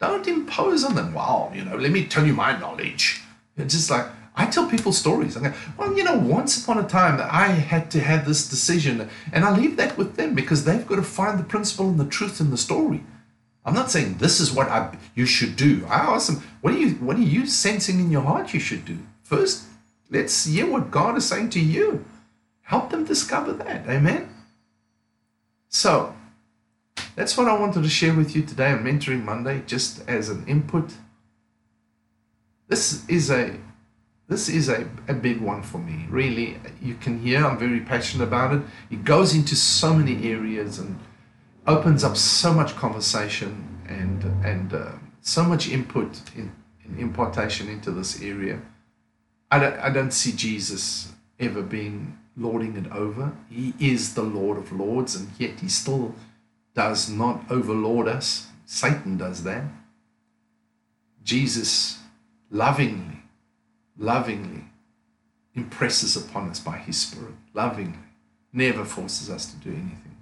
[0.00, 3.22] Don't impose on them, wow, you know, let me tell you my knowledge.
[3.56, 5.36] It's just like, I tell people stories.
[5.36, 9.10] I go, well, you know, once upon a time I had to have this decision,
[9.32, 12.04] and I leave that with them because they've got to find the principle and the
[12.04, 13.02] truth in the story.
[13.64, 15.84] I'm not saying this is what I, you should do.
[15.88, 18.84] I ask them, what are you what are you sensing in your heart you should
[18.84, 18.98] do?
[19.24, 19.64] First,
[20.08, 22.04] let's hear what God is saying to you.
[22.62, 23.88] Help them discover that.
[23.88, 24.28] Amen.
[25.68, 26.14] So
[27.18, 30.46] that's what I wanted to share with you today on Mentoring Monday, just as an
[30.46, 30.92] input.
[32.68, 33.56] This is a
[34.28, 36.06] this is a, a big one for me.
[36.08, 38.62] Really, you can hear I'm very passionate about it.
[38.88, 40.96] It goes into so many areas and
[41.66, 46.52] opens up so much conversation and and uh, so much input in,
[46.84, 48.60] in, impartation into this area.
[49.50, 53.32] I don't, I don't see Jesus ever being lording it over.
[53.50, 56.14] He is the Lord of Lords, and yet he still
[56.78, 58.46] does not overlord us.
[58.64, 59.64] Satan does that.
[61.24, 61.98] Jesus
[62.52, 63.18] lovingly,
[63.98, 64.62] lovingly
[65.56, 67.98] impresses upon us by his Spirit, lovingly,
[68.52, 70.16] never forces us to do anything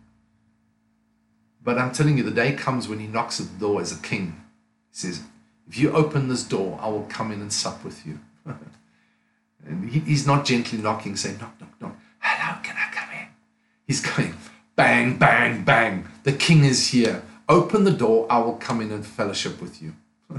[1.62, 4.00] But I'm telling you, the day comes when he knocks at the door as a
[4.00, 4.42] king.
[4.90, 5.20] He says,
[5.68, 8.18] If you open this door, I will come in and sup with you.
[9.66, 11.96] and he, he's not gently knocking, saying, Knock, knock, knock.
[12.18, 13.26] Hello, can I come in?
[13.86, 14.25] He's going,
[14.76, 16.06] Bang, bang, bang.
[16.24, 17.22] The king is here.
[17.48, 19.94] Open the door, I will come in and fellowship with you.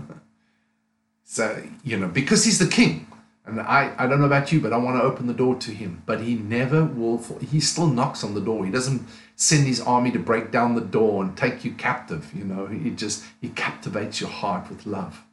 [1.24, 3.08] so, you know, because he's the king.
[3.46, 5.72] And I, I don't know about you, but I want to open the door to
[5.72, 6.04] him.
[6.06, 8.66] But he never will, he still knocks on the door.
[8.66, 12.32] He doesn't send his army to break down the door and take you captive.
[12.36, 15.24] You know, he just, he captivates your heart with love,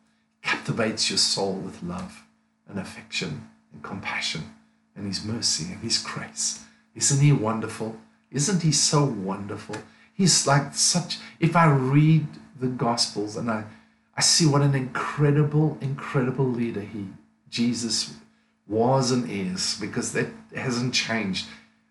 [0.42, 2.22] captivates your soul with love
[2.68, 4.55] and affection and compassion
[4.94, 6.64] and his mercy and his grace.
[6.94, 7.96] Isn't he wonderful?
[8.35, 9.76] Isn't he so wonderful?
[10.12, 12.26] He's like such, if I read
[12.59, 13.64] the Gospels and I,
[14.16, 17.07] I see what an incredible, incredible leader he,
[17.49, 18.14] Jesus,
[18.66, 21.47] was and is, because that hasn't changed.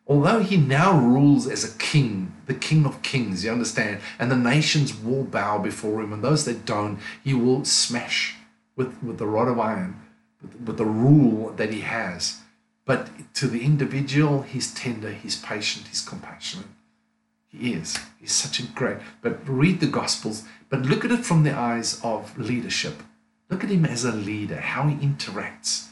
[0.05, 4.35] Although he now rules as a king, the king of kings, you understand, and the
[4.35, 8.35] nations will bow before him, and those that don't, he will smash
[8.75, 10.01] with, with the rod of iron,
[10.41, 12.39] with, with the rule that he has.
[12.85, 16.67] But to the individual, he's tender, he's patient, he's compassionate.
[17.47, 17.97] He is.
[18.19, 18.97] He's such a great.
[19.21, 23.03] But read the Gospels, but look at it from the eyes of leadership.
[23.49, 25.89] Look at him as a leader, how he interacts.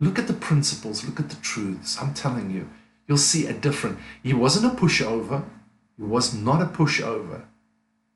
[0.00, 1.96] Look at the principles, look at the truths.
[2.00, 2.68] I'm telling you,
[3.06, 3.98] you'll see a different.
[4.22, 5.44] He wasn't a pushover.
[5.96, 7.44] He was not a pushover.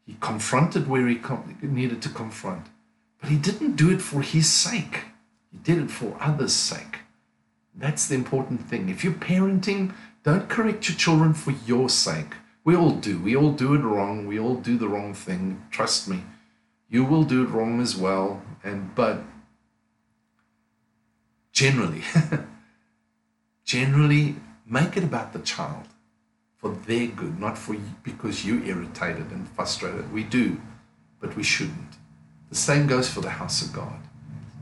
[0.05, 1.21] He confronted where he
[1.63, 2.67] needed to confront,
[3.21, 5.05] but he didn't do it for his sake.
[5.53, 6.99] He did it for others' sake.
[7.75, 8.89] That's the important thing.
[8.89, 12.35] If you're parenting, don't correct your children for your sake.
[12.65, 13.19] We all do.
[13.19, 14.27] We all do it wrong.
[14.27, 15.63] We all do the wrong thing.
[15.71, 16.25] Trust me.
[16.89, 18.43] You will do it wrong as well.
[18.63, 19.23] And but
[21.53, 22.03] generally,
[23.65, 25.87] generally make it about the child
[26.59, 30.13] for their good, not for you, because you're irritated and frustrated.
[30.13, 30.61] We do,
[31.19, 31.97] but we shouldn't.
[32.51, 34.01] The same goes for the house of God.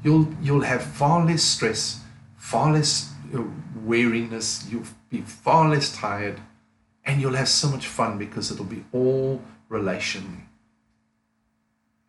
[0.05, 2.05] You'll you'll have far less stress,
[2.49, 3.43] far less uh,
[3.85, 4.67] weariness.
[4.71, 6.41] You'll be far less tired
[7.05, 10.47] and you'll have so much fun because it'll be all relationally.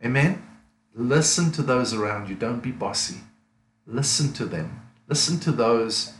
[0.03, 0.41] Amen?
[0.95, 2.35] Listen to those around you.
[2.35, 3.17] Don't be bossy.
[3.85, 4.89] Listen to them.
[5.09, 6.13] Listen to those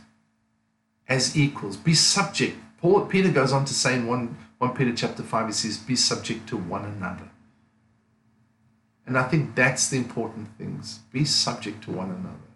[1.08, 1.78] as equals.
[1.78, 2.58] Be subject.
[2.76, 5.96] Paul Peter goes on to say in 1, 1 Peter chapter 5, he says, be
[5.96, 7.30] subject to one another.
[9.06, 10.98] And I think that's the important things.
[11.10, 12.49] Be subject to one another.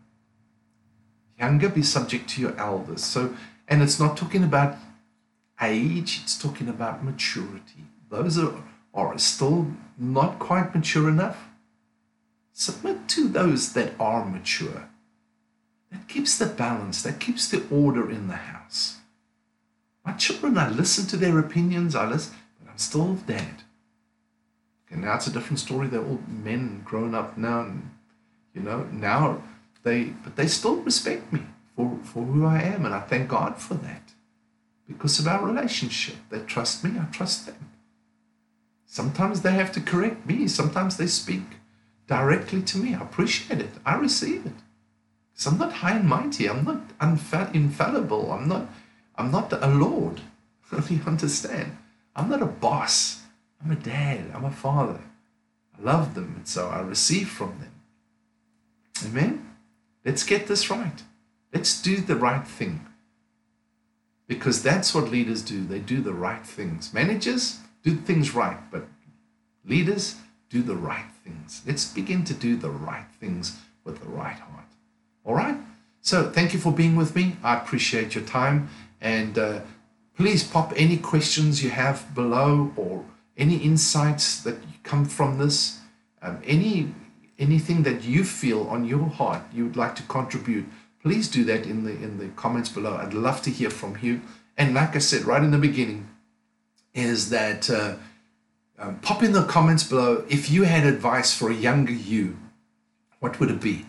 [1.38, 3.02] Younger, be subject to your elders.
[3.04, 3.34] So,
[3.68, 4.76] and it's not talking about
[5.60, 7.84] age, it's talking about maturity.
[8.10, 8.62] Those are,
[8.92, 9.68] are still
[9.98, 11.48] not quite mature enough.
[12.52, 14.88] Submit to those that are mature.
[15.90, 18.98] That keeps the balance, that keeps the order in the house.
[20.04, 23.62] My children, I listen to their opinions, I listen, but I'm still dad.
[24.86, 25.88] Okay, now it's a different story.
[25.88, 27.90] They're all men grown up now, and
[28.52, 29.42] you know, now
[29.84, 31.42] they but they still respect me
[31.76, 34.12] for, for who I am, and I thank God for that
[34.88, 36.16] because of our relationship.
[36.30, 37.70] They trust me, I trust them.
[38.86, 41.42] Sometimes they have to correct me, sometimes they speak
[42.06, 42.94] directly to me.
[42.94, 44.52] I appreciate it, I receive it.
[45.32, 48.68] Because I'm not high and mighty, I'm not unfa- infallible, I'm not,
[49.16, 50.20] I'm not a lord.
[50.88, 51.76] you understand?
[52.16, 53.22] I'm not a boss.
[53.62, 55.00] I'm a dad, I'm a father.
[55.76, 57.72] I love them, and so I receive from them.
[59.06, 59.53] Amen?
[60.04, 61.02] Let's get this right.
[61.52, 62.86] Let's do the right thing
[64.26, 65.64] because that's what leaders do.
[65.64, 66.92] They do the right things.
[66.92, 68.86] Managers do things right, but
[69.64, 70.16] leaders
[70.50, 71.62] do the right things.
[71.66, 74.66] Let's begin to do the right things with the right heart.
[75.24, 75.56] All right?
[76.00, 77.36] So, thank you for being with me.
[77.42, 78.68] I appreciate your time.
[79.00, 79.60] And uh,
[80.16, 83.04] please pop any questions you have below or
[83.36, 85.80] any insights that come from this,
[86.22, 86.94] um, any
[87.38, 90.66] anything that you feel on your heart you would like to contribute
[91.04, 92.96] please do that in the in the comments below.
[92.96, 94.22] I'd love to hear from you.
[94.56, 96.08] And like I said right in the beginning,
[96.94, 97.96] is that uh,
[98.78, 102.38] um, pop in the comments below if you had advice for a younger you,
[103.20, 103.84] what would it be?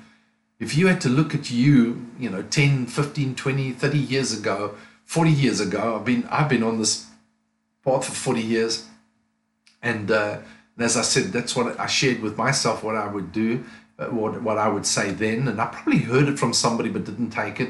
[0.59, 4.75] If you had to look at you, you know, 10, 15, 20, 30 years ago,
[5.05, 7.07] 40 years ago, I've been I've been on this
[7.85, 8.85] path for 40 years.
[9.81, 10.39] And, uh,
[10.75, 13.63] and as I said, that's what I shared with myself what I would do
[13.97, 17.05] uh, what, what I would say then, and I probably heard it from somebody but
[17.05, 17.69] didn't take it.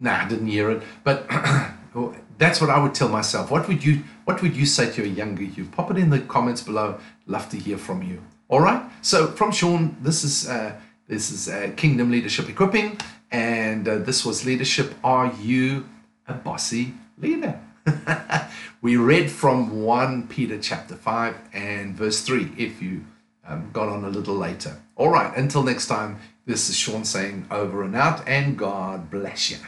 [0.00, 0.82] Nah, I didn't hear it.
[1.02, 1.28] But
[2.38, 3.50] that's what I would tell myself.
[3.50, 5.64] What would you What would you say to a younger you?
[5.64, 6.98] Pop it in the comments below.
[7.26, 8.22] Love to hear from you.
[8.48, 8.82] All right.
[9.02, 10.76] So from Sean, this is uh,
[11.08, 12.98] this is uh, Kingdom Leadership Equipping,
[13.32, 14.94] and uh, this was leadership.
[15.02, 15.86] Are you
[16.28, 17.58] a bossy leader?
[18.80, 23.04] we read from 1 Peter chapter 5 and verse 3 if you
[23.46, 24.80] um, got on a little later.
[24.94, 29.50] All right, until next time, this is Sean saying over and out, and God bless
[29.50, 29.58] you.